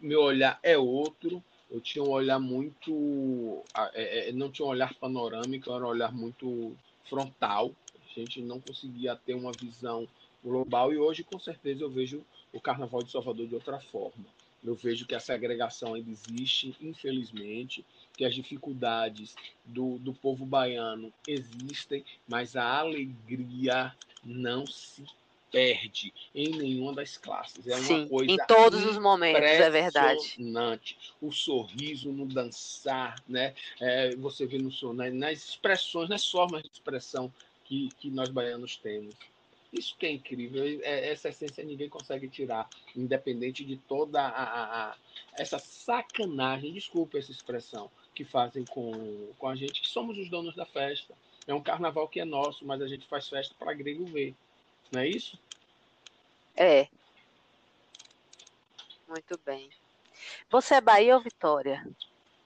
[0.00, 3.62] meu olhar é outro, eu tinha um olhar muito.
[3.94, 9.16] É, não tinha um olhar panorâmico, era um olhar muito frontal, a gente não conseguia
[9.16, 10.08] ter uma visão
[10.42, 14.24] global e hoje com certeza eu vejo o Carnaval de Salvador de outra forma.
[14.64, 17.84] Eu vejo que a segregação ainda existe, infelizmente,
[18.16, 19.34] que as dificuldades
[19.64, 25.04] do, do povo baiano existem, mas a alegria não se
[25.52, 27.66] perde em nenhuma das classes.
[27.68, 30.36] É Sim, uma coisa em todos os momentos, é verdade.
[31.20, 33.54] O sorriso no dançar, né?
[33.78, 35.10] É, você vê no né?
[35.10, 37.32] nas expressões, nas formas de expressão
[37.64, 39.14] que, que nós baianos temos.
[39.72, 44.90] Isso que é incrível, é, essa essência ninguém consegue tirar, independente de toda a, a,
[44.90, 44.96] a,
[45.34, 50.54] essa sacanagem, desculpa essa expressão, que fazem com, com a gente, que somos os donos
[50.54, 51.14] da festa.
[51.46, 54.34] É um carnaval que é nosso, mas a gente faz festa para grego ver.
[54.92, 55.38] Não é isso?
[56.54, 56.86] É.
[59.08, 59.70] Muito bem.
[60.50, 61.82] Você é Bahia ou Vitória?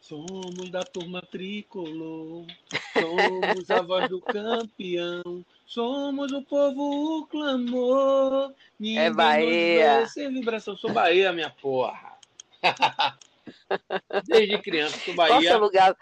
[0.01, 2.47] Somos da turma tricolor,
[2.93, 8.55] somos a voz do campeão, somos o povo o clamor.
[8.79, 10.07] Ninguém é Bahia.
[10.07, 12.17] Sem vibração, sou Bahia, minha porra.
[14.27, 15.35] Desde criança, sou Bahia.
[15.35, 15.97] Qual seu lugar?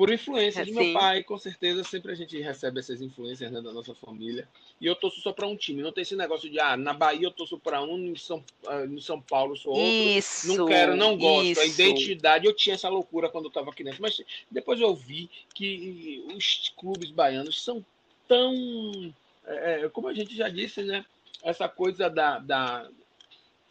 [0.00, 3.70] Por influência de meu pai, com certeza sempre a gente recebe essas influências né, da
[3.70, 4.48] nossa família.
[4.80, 7.26] E eu torço só para um time, não tem esse negócio de ah, na Bahia
[7.26, 9.86] eu torço para um, em São, uh, em São Paulo sou outro.
[9.86, 11.50] Isso, não quero, não gosto.
[11.50, 11.60] Isso.
[11.60, 14.18] A identidade, eu tinha essa loucura quando eu estava aqui dentro, mas
[14.50, 17.84] depois eu vi que os clubes baianos são
[18.26, 19.12] tão,
[19.44, 21.04] é, como a gente já disse, né?
[21.42, 22.88] Essa coisa da, da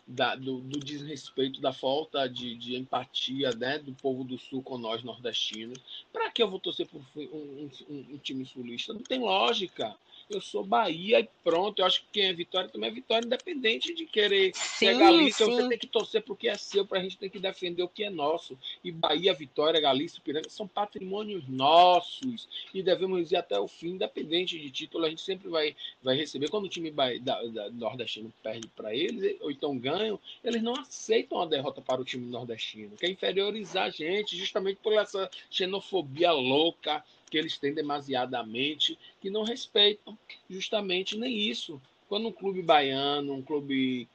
[0.10, 4.76] da, do, do, desrespeito, da falta de, de, empatia né, do povo do Sul com
[4.76, 5.78] nós nordestinos.
[6.12, 8.92] Para que eu vou torcer por um, um, um, time sulista?
[8.92, 9.96] Não tem lógica.
[10.30, 11.80] Eu sou Bahia e pronto.
[11.80, 15.46] Eu acho que quem é Vitória também é Vitória, independente de querer sim, ser Galícia.
[15.46, 15.56] Sim.
[15.56, 18.04] Você tem que torcer porque é seu, para a gente ter que defender o que
[18.04, 18.58] é nosso.
[18.84, 24.60] E Bahia, Vitória, Galícia, Piranga são patrimônios nossos e devemos ir até o fim, independente
[24.60, 25.06] de título.
[25.06, 26.50] A gente sempre vai, vai receber.
[26.50, 30.74] Quando o time da, da, nordestino perde para eles, ou então ganha ganham, eles não
[30.74, 36.32] aceitam a derrota para o time nordestino, quer inferiorizar a gente justamente por essa xenofobia
[36.32, 40.18] louca que eles têm demasiadamente, que não respeitam
[40.50, 41.82] justamente nem isso.
[42.08, 44.08] Quando um clube baiano, um clube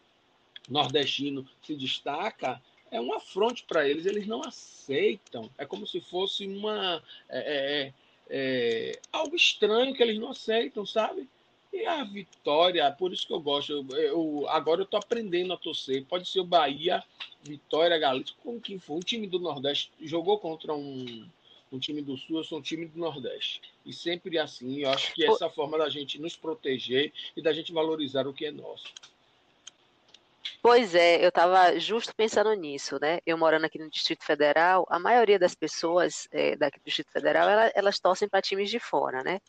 [0.68, 5.50] nordestino se destaca, é um afronte para eles, eles não aceitam.
[5.58, 7.02] É como se fosse uma.
[7.28, 7.92] É, é,
[8.30, 11.28] é, é algo estranho que eles não aceitam, sabe?
[11.72, 13.72] E a vitória, por isso que eu gosto.
[13.72, 16.04] Eu, eu agora eu estou aprendendo a torcer.
[16.04, 17.02] Pode ser o Bahia,
[17.42, 18.94] Vitória, Galícia, como quem for.
[18.94, 21.28] Um time do Nordeste jogou contra um,
[21.74, 23.60] um time do Sul, eu sou um time do Nordeste.
[23.84, 27.72] E sempre assim, eu acho que essa forma da gente nos proteger e da gente
[27.72, 28.84] valorizar o que é nosso.
[30.62, 33.20] Pois é, eu estava justo pensando nisso, né?
[33.26, 37.48] Eu morando aqui no Distrito Federal, a maioria das pessoas é, daqui do Distrito Federal,
[37.48, 39.40] elas, elas torcem para times de fora, né?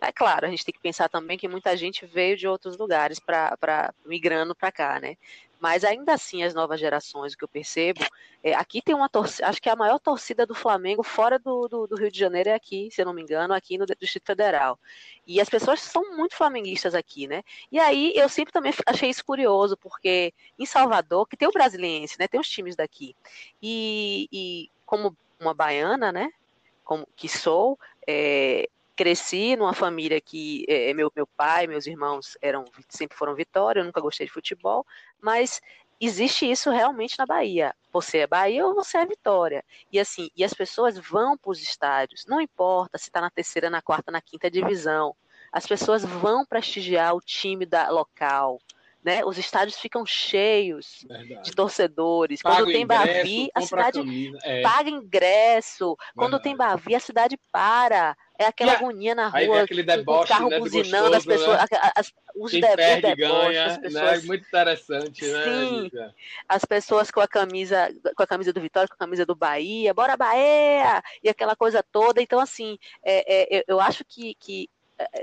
[0.00, 3.20] É claro, a gente tem que pensar também que muita gente veio de outros lugares
[3.20, 5.16] para migrando para cá, né?
[5.60, 8.04] Mas ainda assim, as novas gerações, o que eu percebo,
[8.42, 11.86] é, aqui tem uma torcida, acho que a maior torcida do Flamengo fora do, do,
[11.86, 14.78] do, Rio de Janeiro é aqui, se eu não me engano, aqui no Distrito Federal.
[15.26, 17.42] E as pessoas são muito flamenguistas aqui, né?
[17.72, 22.18] E aí eu sempre também achei isso curioso, porque em Salvador, que tem o brasiliense,
[22.18, 22.28] né?
[22.28, 23.16] Tem os times daqui.
[23.62, 26.30] E, e como uma baiana, né?
[26.84, 32.64] Como que sou, é, cresci numa família que é, meu, meu pai, meus irmãos eram
[32.88, 34.86] sempre foram Vitória, eu nunca gostei de futebol,
[35.20, 35.60] mas
[36.00, 37.74] existe isso realmente na Bahia.
[37.92, 39.64] Você é Bahia ou você é Vitória.
[39.90, 43.70] E assim, e as pessoas vão para os estádios, não importa se está na terceira,
[43.70, 45.14] na quarta, na quinta divisão.
[45.52, 48.60] As pessoas vão prestigiar o time da local,
[49.04, 49.22] né?
[49.24, 51.42] Os estádios ficam cheios Verdade.
[51.42, 52.40] de torcedores.
[52.40, 54.62] Paga Quando tem ingresso, Bavi, a cidade é.
[54.62, 55.84] paga ingresso.
[55.88, 56.12] Verdade.
[56.16, 58.16] Quando tem Bavi, a cidade para.
[58.36, 58.76] É aquela a...
[58.76, 61.66] agonia na rua, aquele deboche, o carro né, buzinando, as pessoas, né?
[61.94, 63.82] as, os Quem de, perde, ganha, as né?
[63.82, 64.22] pessoas...
[64.22, 64.26] né?
[64.26, 65.44] Muito interessante, né?
[65.44, 65.90] Sim,
[66.48, 69.94] as pessoas com a camisa, com a camisa do Vitória, com a camisa do Bahia,
[69.94, 71.00] bora Bahia!
[71.22, 72.20] E aquela coisa toda.
[72.20, 74.68] Então, assim, é, é, eu acho que, que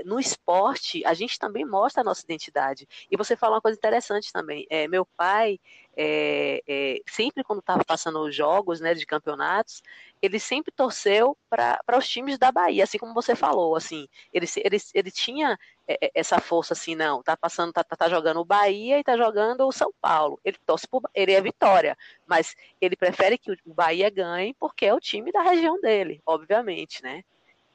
[0.04, 2.86] no esporte, a gente também mostra a nossa identidade.
[3.10, 4.66] E você falou uma coisa interessante também.
[4.68, 5.58] É, meu pai,
[5.96, 9.82] é, é, sempre quando estava passando os jogos né, de campeonatos,
[10.20, 13.74] ele sempre torceu para os times da Bahia, assim como você falou.
[13.74, 17.96] assim Ele, ele, ele tinha é, é, essa força assim, não, tá passando, tá, tá,
[17.96, 20.38] tá jogando o Bahia e tá jogando o São Paulo.
[20.44, 24.94] Ele torce por, ele é vitória, mas ele prefere que o Bahia ganhe porque é
[24.94, 27.22] o time da região dele, obviamente, né?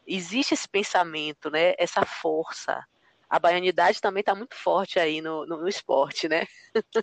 [0.08, 1.74] Existe esse pensamento, né?
[1.78, 2.84] Essa força.
[3.30, 6.48] A baianidade também está muito forte aí no, no, no, esporte, né?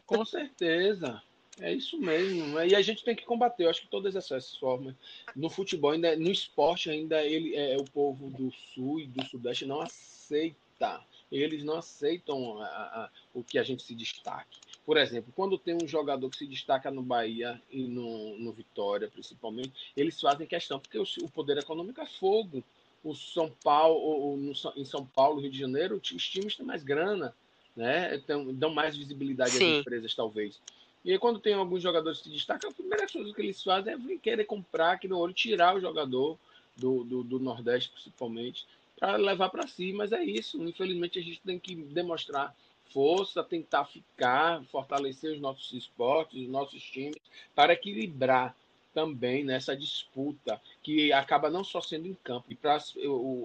[0.06, 1.22] Com certeza.
[1.60, 2.46] É isso mesmo.
[2.54, 2.68] Né?
[2.68, 3.64] E a gente tem que combater.
[3.64, 4.94] Eu acho que todas essas formas.
[5.36, 9.66] No futebol, ainda, no esporte, ainda ele é o povo do sul e do sudeste
[9.66, 11.04] não aceita.
[11.30, 14.58] Eles não aceitam a, a, o que a gente se destaque.
[14.84, 19.08] Por exemplo, quando tem um jogador que se destaca no Bahia e no, no Vitória,
[19.08, 22.62] principalmente, eles fazem questão, porque o, o poder econômico é fogo
[23.04, 26.82] o São Paulo, ou, no, em São Paulo, Rio de Janeiro, os times têm mais
[26.82, 27.34] grana,
[27.76, 28.14] né?
[28.16, 29.72] Então, dão mais visibilidade Sim.
[29.74, 30.58] às empresas, talvez.
[31.04, 33.92] E aí, quando tem alguns jogadores que se destacam, a primeira coisa que eles fazem
[33.92, 36.38] é querer comprar aqui no olho, tirar o jogador
[36.74, 38.64] do, do, do Nordeste, principalmente,
[38.98, 39.92] para levar para si.
[39.92, 40.62] Mas é isso.
[40.62, 46.82] Infelizmente, a gente tem que demonstrar força, tentar ficar, fortalecer os nossos esportes, os nossos
[46.82, 47.20] times,
[47.54, 48.56] para equilibrar
[48.94, 52.78] também nessa disputa, que acaba não só sendo em campo, e para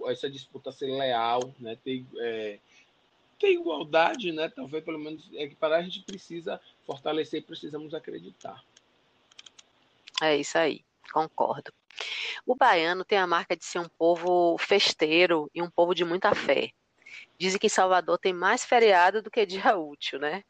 [0.07, 2.59] essa disputa ser leal, né, ter, é,
[3.39, 8.63] ter igualdade, né, talvez pelo menos é que para a gente precisa fortalecer, precisamos acreditar.
[10.21, 11.73] É isso aí, concordo.
[12.45, 16.33] O baiano tem a marca de ser um povo festeiro e um povo de muita
[16.35, 16.71] fé.
[17.37, 20.43] Dizem que Salvador tem mais feriado do que dia útil, né?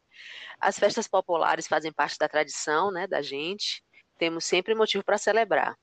[0.60, 3.82] As festas populares fazem parte da tradição, né, da gente
[4.20, 5.78] temos sempre motivo para celebrar.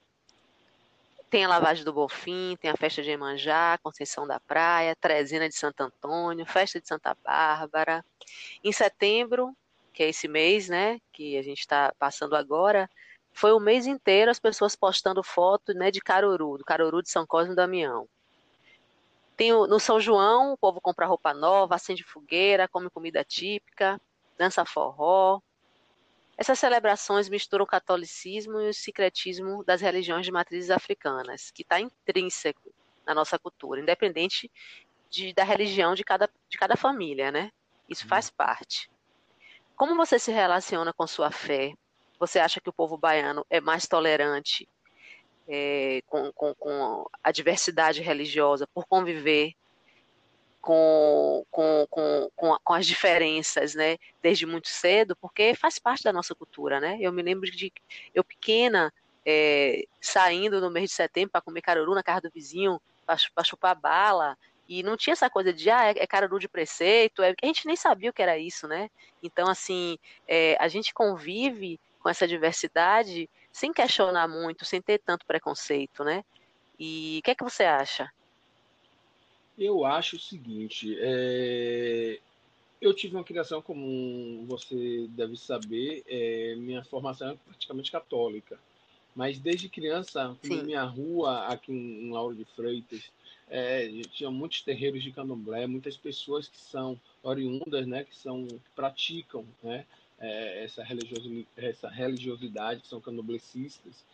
[1.27, 5.55] Tem a lavagem do Bonfim, tem a festa de Emanjá, Conceição da Praia, Trezina de
[5.55, 8.05] Santo Antônio, festa de Santa Bárbara.
[8.63, 9.57] Em setembro,
[9.91, 12.87] que é esse mês, né, que a gente está passando agora,
[13.33, 17.25] foi o mês inteiro as pessoas postando foto, né, de Caruru, do Caruru de São
[17.25, 18.07] Cosme e Damião.
[19.35, 23.99] Tem o, no São João, o povo compra roupa nova, acende fogueira, come comida típica,
[24.37, 25.41] dança forró.
[26.37, 31.79] Essas celebrações misturam o catolicismo e o secretismo das religiões de matrizes africanas, que está
[31.79, 32.71] intrínseco
[33.05, 34.51] na nossa cultura, independente
[35.09, 37.51] de, da religião de cada, de cada família, né?
[37.89, 38.09] Isso uhum.
[38.09, 38.89] faz parte.
[39.75, 41.73] Como você se relaciona com sua fé?
[42.19, 44.67] Você acha que o povo baiano é mais tolerante
[45.47, 49.53] é, com, com, com, a diversidade religiosa por conviver
[50.67, 51.87] com, com,
[52.35, 56.97] com, com, as diferenças, né, desde muito cedo, porque faz parte da nossa cultura, né?
[56.99, 57.71] Eu me lembro de
[58.13, 58.93] eu pequena
[59.25, 63.79] é, saindo no mês de setembro para comer caruru na casa do vizinho, para chupar
[63.79, 67.45] bala, e não tinha essa coisa de, ah, é, é caruru de preceito, é, a
[67.45, 68.89] gente nem sabia o que era isso, né?
[69.23, 75.25] Então, assim, é, a gente convive com essa diversidade sem questionar muito, sem ter tanto
[75.25, 76.25] preconceito, né?
[76.77, 78.11] E o que é que você acha?
[79.57, 82.19] Eu acho o seguinte, é...
[82.79, 86.55] eu tive uma criação, como você deve saber, é...
[86.55, 88.59] minha formação é praticamente católica.
[89.15, 93.09] Mas desde criança, na minha rua, aqui em Lauro de Freitas,
[93.49, 98.69] é, tinha muitos terreiros de candomblé, muitas pessoas que são oriundas, né, que são que
[98.75, 99.85] praticam, né,
[100.19, 104.05] é, essa, religiosidade, essa religiosidade, que são candomblecistas.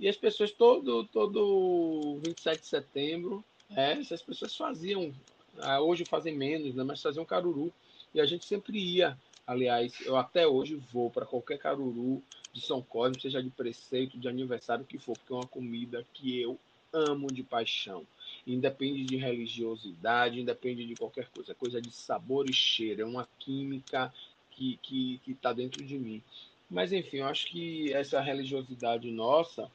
[0.00, 3.44] E as pessoas todo todo 27 de setembro
[3.74, 5.14] é, essas pessoas faziam,
[5.58, 7.72] ah, hoje fazem menos, né, mas faziam caruru.
[8.14, 9.18] E a gente sempre ia.
[9.46, 14.28] Aliás, eu até hoje vou para qualquer caruru de São Cosme, seja de preceito, de
[14.28, 16.58] aniversário, que for, porque é uma comida que eu
[16.92, 18.06] amo de paixão.
[18.46, 21.52] Independe de religiosidade, independe de qualquer coisa.
[21.52, 23.02] É coisa de sabor e cheiro.
[23.02, 24.12] É uma química
[24.50, 26.22] que está que, que tá dentro de mim.
[26.68, 29.70] Mas, enfim, eu acho que essa religiosidade nossa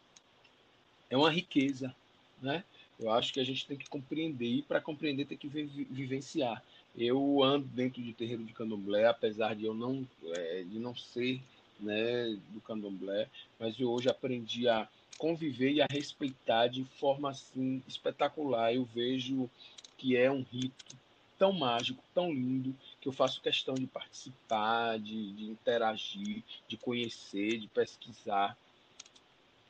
[1.09, 1.95] é uma riqueza,
[2.41, 2.63] né?
[2.99, 6.63] Eu acho que a gente tem que compreender, e para compreender tem que vivenciar.
[6.95, 11.41] Eu ando dentro de terreiro de candomblé, apesar de eu não, é, de não ser
[11.79, 13.27] né, do candomblé,
[13.59, 18.73] mas eu hoje aprendi a conviver e a respeitar de forma assim espetacular.
[18.73, 19.49] Eu vejo
[19.97, 20.95] que é um rito
[21.37, 27.57] tão mágico, tão lindo, que eu faço questão de participar, de, de interagir, de conhecer,
[27.59, 28.57] de pesquisar.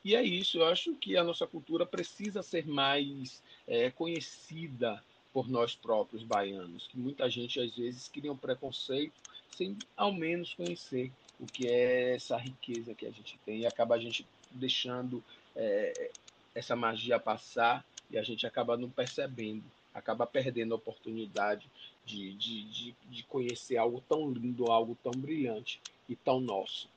[0.04, 5.50] E é isso, eu acho que a nossa cultura precisa ser mais é, conhecida por
[5.50, 9.14] nós próprios baianos, que muita gente às vezes cria um preconceito
[9.56, 13.96] sem ao menos conhecer o que é essa riqueza que a gente tem e acaba
[13.96, 15.24] a gente deixando
[15.56, 16.12] é,
[16.54, 19.64] essa magia passar e a gente acaba não percebendo,
[19.94, 21.70] acaba perdendo a oportunidade
[22.06, 26.90] de, de, de, de conhecer algo tão lindo, algo tão brilhante e tão nosso.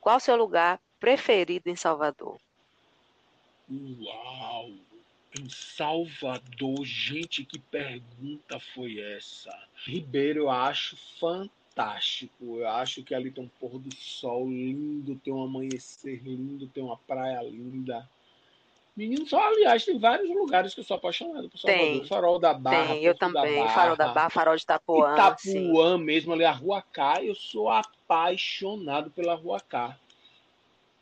[0.00, 2.40] Qual o seu lugar preferido em Salvador?
[3.70, 4.70] Uau!
[5.38, 9.56] Em Salvador, gente, que pergunta foi essa?
[9.84, 12.58] Ribeiro, eu acho fantástico.
[12.58, 16.82] Eu acho que ali tem um pôr do sol lindo, tem um amanhecer lindo, tem
[16.82, 18.08] uma praia linda.
[19.00, 21.86] Menino, só, aliás, tem vários lugares que eu sou apaixonado por Salvador.
[21.86, 22.88] Tem, farol da Barra.
[22.88, 23.56] Tem, eu também.
[23.56, 25.12] Barra, farol da Barra, Farol de Itapuã.
[25.14, 26.04] Itapuã sim.
[26.04, 27.24] mesmo, ali, a Rua Cá.
[27.24, 29.96] Eu sou apaixonado pela Rua Cá.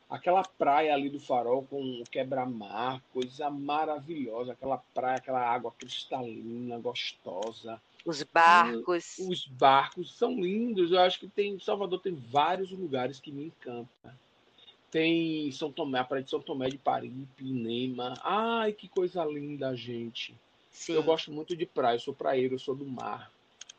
[0.08, 4.52] Aquela praia ali do farol com o quebra-mar, coisa maravilhosa.
[4.52, 7.82] Aquela praia, aquela água cristalina, gostosa.
[8.06, 9.18] Os barcos.
[9.18, 10.92] E, os barcos são lindos.
[10.92, 14.12] Eu acho que tem Salvador tem vários lugares que me encantam.
[14.90, 18.14] Tem São Tomé, a praia de São Tomé de Paripe, Nema.
[18.22, 20.34] Ai, que coisa linda, gente.
[20.70, 20.94] Sim.
[20.94, 23.30] Eu gosto muito de praia, eu sou praeiro, eu sou do mar.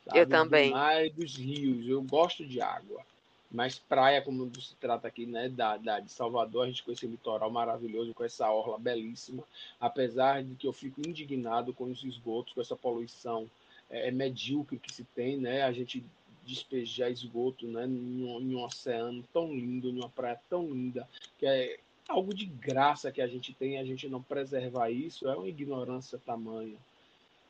[0.04, 0.18] Sabe?
[0.18, 0.70] Eu também.
[0.70, 3.04] Do mar e dos rios, eu gosto de água.
[3.50, 7.06] Mas praia, como se trata aqui, né, da, da, de Salvador, a gente com esse
[7.06, 9.42] litoral maravilhoso, com essa orla belíssima,
[9.80, 13.50] apesar de que eu fico indignado com os esgotos, com essa poluição
[13.90, 16.04] é, é medíocre que se tem, né, a gente
[16.44, 21.08] despejar esgoto, né, em um, em um oceano tão lindo, em uma praia tão linda,
[21.38, 25.36] que é algo de graça que a gente tem, a gente não preservar isso, é
[25.36, 26.76] uma ignorância tamanha.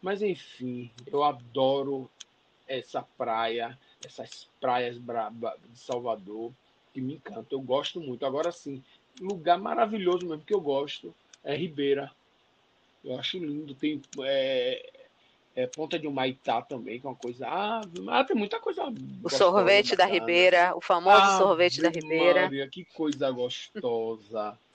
[0.03, 2.11] Mas enfim, eu adoro
[2.67, 6.53] essa praia, essas praias de Salvador,
[6.93, 7.59] que me encantam.
[7.59, 8.25] Eu gosto muito.
[8.25, 8.83] Agora sim,
[9.21, 12.11] lugar maravilhoso mesmo que eu gosto é Ribeira.
[13.05, 13.75] Eu acho lindo.
[13.75, 15.00] Tem é,
[15.55, 17.47] é Ponta de Humaitá também, que é uma coisa.
[17.47, 18.83] Ah, ah tem muita coisa.
[19.23, 22.43] O sorvete da Ribeira, o famoso ah, sorvete da Ribeira.
[22.43, 24.59] Maria, que coisa gostosa.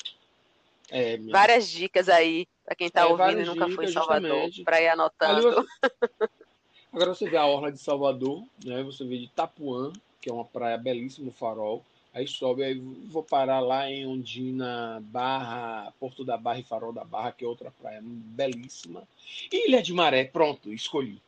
[0.92, 4.80] É, várias dicas aí para quem está é, ouvindo e nunca foi em Salvador, para
[4.80, 5.66] ir anotando.
[6.94, 8.84] Agora você vê a orla de Salvador, né?
[8.84, 11.84] Você vê de Itapuã, que é uma praia belíssima, farol.
[12.16, 12.76] Aí sobe, aí
[13.08, 17.48] vou parar lá em Ondina, Barra, Porto da Barra e Farol da Barra, que é
[17.48, 19.04] outra praia belíssima.
[19.52, 21.22] E Ilha de Maré, pronto, escolhi.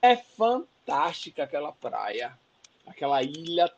[0.00, 2.38] É fantástica aquela praia.
[2.86, 3.68] aquela ilha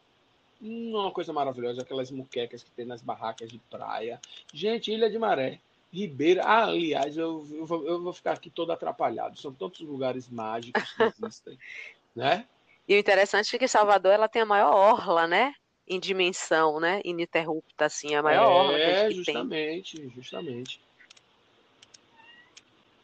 [0.61, 4.21] uma coisa maravilhosa, aquelas muquecas que tem nas barracas de praia.
[4.53, 5.61] Gente, Ilha de Maré,
[5.91, 6.45] Ribeira.
[6.45, 9.41] Ah, aliás, eu, eu, vou, eu vou ficar aqui todo atrapalhado.
[9.41, 11.59] São tantos lugares mágicos que existem,
[12.15, 12.47] né?
[12.87, 15.55] E o interessante é que Salvador ela tem a maior orla, né?
[15.93, 17.01] Em dimensão, né?
[17.05, 20.11] Ininterrupta, assim, a maior é, orla que a gente justamente, tem.
[20.11, 20.81] Justamente,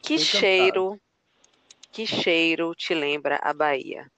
[0.01, 0.97] Que cheiro,
[1.91, 4.09] que cheiro te lembra a Bahia?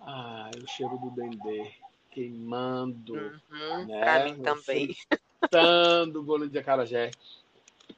[0.00, 1.70] Ah, o cheiro do dendê
[2.10, 3.14] queimando.
[3.14, 4.00] Uhum, né?
[4.00, 4.96] Pra mim também.
[5.50, 7.10] Fritando bolo de acarajé.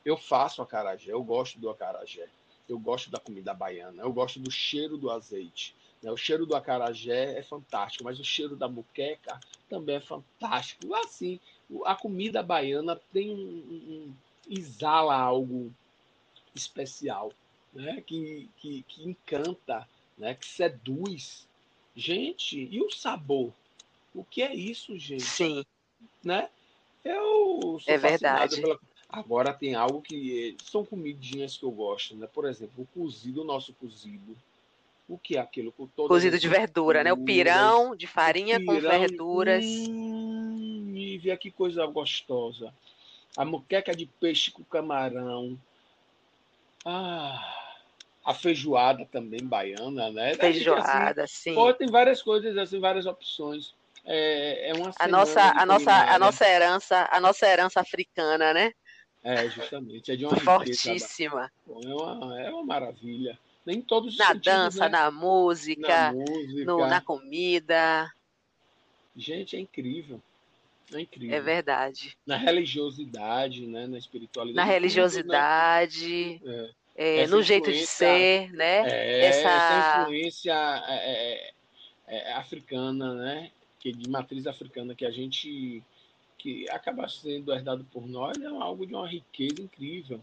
[0.05, 2.29] Eu faço acarajé, eu gosto do acarajé.
[2.69, 5.77] Eu gosto da comida baiana, eu gosto do cheiro do azeite.
[6.05, 6.13] Né?
[6.13, 9.41] O cheiro do acarajé é fantástico, mas o cheiro da muqueca
[9.71, 10.95] também é fantástico.
[10.95, 11.41] Assim,
[11.87, 14.15] a comida baiana tem um, um
[14.49, 15.73] exala algo
[16.55, 17.33] especial,
[17.73, 18.03] né?
[18.07, 19.89] que, que, que encanta,
[20.19, 20.35] né?
[20.35, 21.49] que seduz.
[21.97, 23.53] Gente, e o sabor?
[24.15, 25.23] O que é isso, gente?
[25.23, 25.65] Sim.
[26.23, 26.51] Né?
[27.03, 28.61] Eu sou é verdade.
[28.61, 28.79] Pela...
[29.09, 32.27] Agora tem algo que são comidinhas que eu gosto, né?
[32.27, 34.37] Por exemplo, o cozido, o nosso cozido.
[35.09, 37.13] O que é aquilo com todo Cozido de verdura, né?
[37.13, 39.65] O pirão de farinha pirão, com verduras.
[39.89, 42.73] Hum, Nívia, que coisa gostosa.
[43.37, 45.59] A moqueca de peixe com camarão.
[46.87, 47.77] Ah,
[48.25, 50.35] a feijoada também baiana, né?
[50.35, 51.55] Feijoada, assim, sim.
[51.55, 53.75] Pô, tem várias coisas, assim, várias opções
[54.05, 58.73] é, é uma a nossa a nossa a nossa herança a nossa herança africana né
[59.23, 64.27] é justamente é de uma fortíssima riqueza, é uma é uma maravilha nem todos na
[64.27, 64.89] sentidos, dança né?
[64.91, 66.65] na música, na, música.
[66.65, 68.13] No, na comida
[69.17, 70.21] gente é incrível
[70.93, 76.71] é incrível é verdade na religiosidade né na espiritualidade na religiosidade tudo, né?
[76.97, 77.23] é.
[77.23, 79.49] É, no jeito de ser né é, essa...
[79.49, 80.55] essa influência
[80.89, 81.53] é,
[82.07, 83.51] é, africana né
[83.81, 85.83] que de matriz africana que a gente
[86.45, 90.23] que acaba sendo herdado por nós é algo de uma riqueza incrível.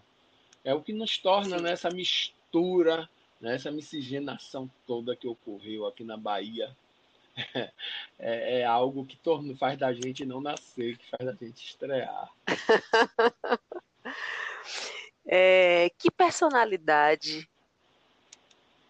[0.64, 3.10] É o que nos torna nessa né, mistura, né,
[3.50, 6.76] essa miscigenação toda que ocorreu aqui na Bahia.
[8.24, 12.32] É, é algo que torna, faz da gente não nascer, que faz da gente estrear.
[15.26, 17.50] é, que personalidade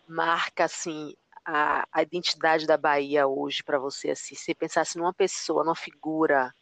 [0.06, 5.64] marca assim a, a identidade da Bahia hoje para você, assim, se pensasse numa pessoa,
[5.64, 6.54] numa figura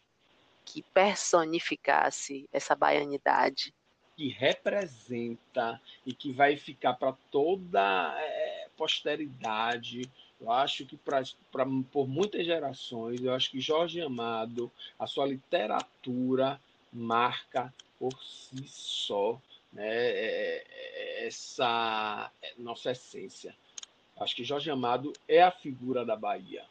[0.64, 3.74] que personificasse essa baianidade?
[4.20, 10.02] Que representa e que vai ficar para toda é, posteridade.
[10.42, 15.26] Eu acho que pra, pra, por muitas gerações, eu acho que Jorge Amado, a sua
[15.26, 16.60] literatura
[16.92, 19.40] marca por si só
[19.72, 23.56] né, é, é, essa nossa essência.
[24.20, 26.66] Acho que Jorge Amado é a figura da Bahia.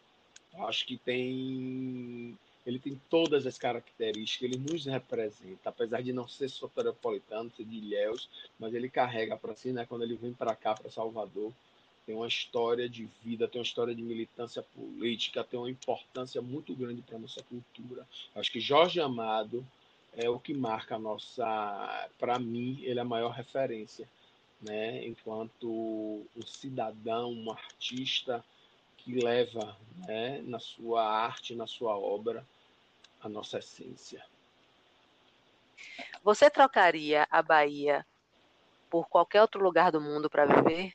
[0.53, 2.37] Acho que tem
[2.69, 7.79] ele tem todas as características, ele nos representa, apesar de não ser soteropolitano, ser de
[7.79, 11.53] Ilhéus, mas ele carrega para si, né, quando ele vem para cá, para Salvador,
[12.05, 16.75] tem uma história de vida, tem uma história de militância política, tem uma importância muito
[16.75, 18.07] grande para nossa cultura.
[18.35, 19.67] Acho que Jorge Amado
[20.15, 24.07] é o que marca a nossa, para mim, ele é a maior referência
[24.61, 28.45] né, enquanto um cidadão, um artista
[28.99, 32.45] que leva né, na sua arte, na sua obra,
[33.21, 34.25] a nossa essência.
[36.23, 38.05] Você trocaria a Bahia
[38.91, 40.93] por qualquer outro lugar do mundo para viver?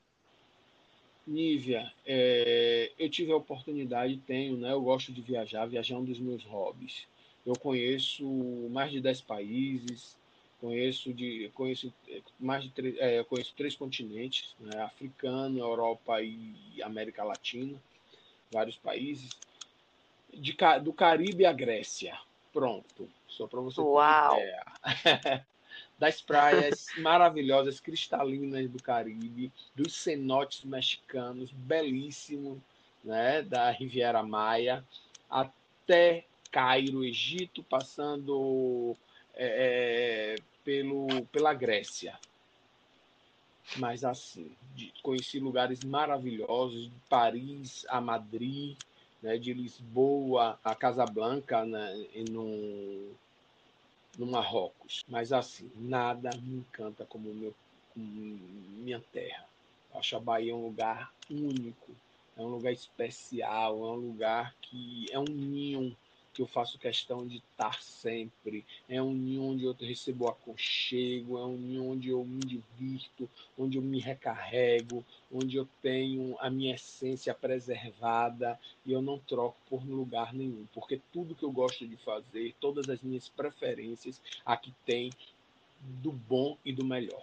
[1.26, 4.72] Nívia, é, eu tive a oportunidade, tenho, né?
[4.72, 7.08] Eu gosto de viajar, viajar é um dos meus hobbies.
[7.46, 8.26] Eu conheço
[8.70, 10.18] mais de 10 países,
[10.64, 14.82] Conheço de conheço eh, mais de três, é, conheço três continentes, né?
[14.82, 17.78] africano, Europa e América Latina,
[18.50, 19.30] vários países.
[20.34, 22.18] De, do Caribe à Grécia.
[22.52, 23.10] Pronto.
[23.28, 24.36] Só para você Uau.
[24.36, 25.46] ter ideia.
[25.98, 32.60] das praias maravilhosas, cristalinas do Caribe, dos cenotes mexicanos, belíssimos,
[33.04, 34.84] né, da Riviera Maia,
[35.30, 38.96] até Cairo, Egito, passando
[39.34, 42.18] é, pelo, pela Grécia.
[43.78, 48.78] Mas assim, de, conheci lugares maravilhosos, de Paris a Madrid,
[49.24, 53.10] né, de Lisboa a Casablanca, né, no,
[54.18, 55.04] no Marrocos.
[55.08, 57.56] Mas assim, nada me encanta como, meu,
[57.94, 59.46] como minha terra.
[59.96, 61.92] acho a Bahia um lugar único,
[62.38, 65.96] é um lugar especial, é um lugar que é um ninho
[66.34, 68.66] que eu faço questão de estar sempre.
[68.90, 73.78] É um ninho onde eu recebo aconchego, é um ninho onde eu me divirto, onde
[73.78, 79.86] eu me recarrego, onde eu tenho a minha essência preservada e eu não troco por
[79.86, 85.12] lugar nenhum, porque tudo que eu gosto de fazer, todas as minhas preferências, aqui tem
[85.80, 87.22] do bom e do melhor.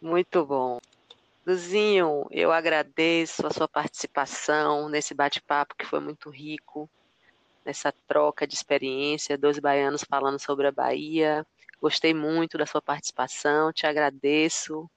[0.00, 0.78] Muito bom.
[1.44, 6.88] Luzinho, eu agradeço a sua participação nesse bate-papo que foi muito rico,
[7.64, 11.44] nessa troca de experiência, dois baianos falando sobre a Bahia.
[11.80, 14.88] Gostei muito da sua participação, te agradeço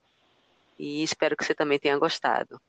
[0.78, 2.60] e espero que você também tenha gostado.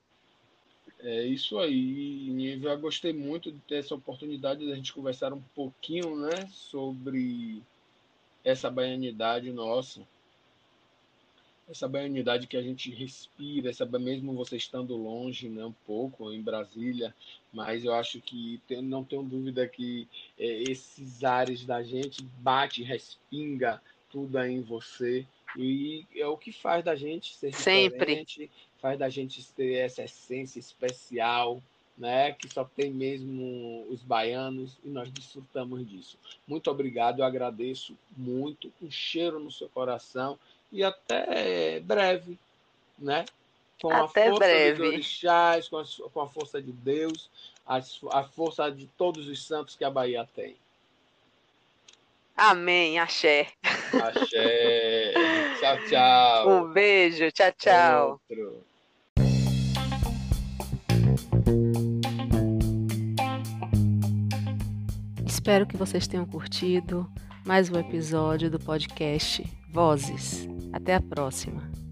[1.00, 2.60] É isso aí.
[2.60, 7.62] Eu gostei muito de ter essa oportunidade de a gente conversar um pouquinho né, sobre
[8.44, 10.02] essa baianidade nossa
[11.70, 16.42] essa baianidade que a gente respira, essa, mesmo você estando longe, né, um pouco em
[16.42, 17.14] Brasília,
[17.52, 20.08] mas eu acho que tem, não tenho dúvida que
[20.40, 25.26] é, esses ares da gente bate, respinga tudo aí em você
[25.58, 28.00] e é o que faz da gente ser Sempre.
[28.00, 31.62] diferente, faz da gente ter essa essência especial,
[31.98, 36.18] né, que só tem mesmo os baianos e nós desfrutamos disso.
[36.48, 40.40] Muito obrigado, eu agradeço muito, um cheiro no seu coração
[40.72, 42.38] e até breve,
[42.98, 43.26] né?
[43.82, 44.78] Com até a força breve.
[44.78, 47.30] dos orixás, com a, com a força de Deus,
[47.66, 47.78] a,
[48.12, 50.56] a força de todos os santos que a Bahia tem.
[52.36, 53.48] Amém, axé.
[53.64, 55.14] Axé.
[55.60, 56.50] tchau, tchau.
[56.50, 58.22] Um beijo, tchau, tchau.
[58.30, 58.64] Outro.
[65.26, 67.10] Espero que vocês tenham curtido
[67.46, 70.57] mais um episódio do podcast Vozes.
[70.78, 71.87] Até a próxima!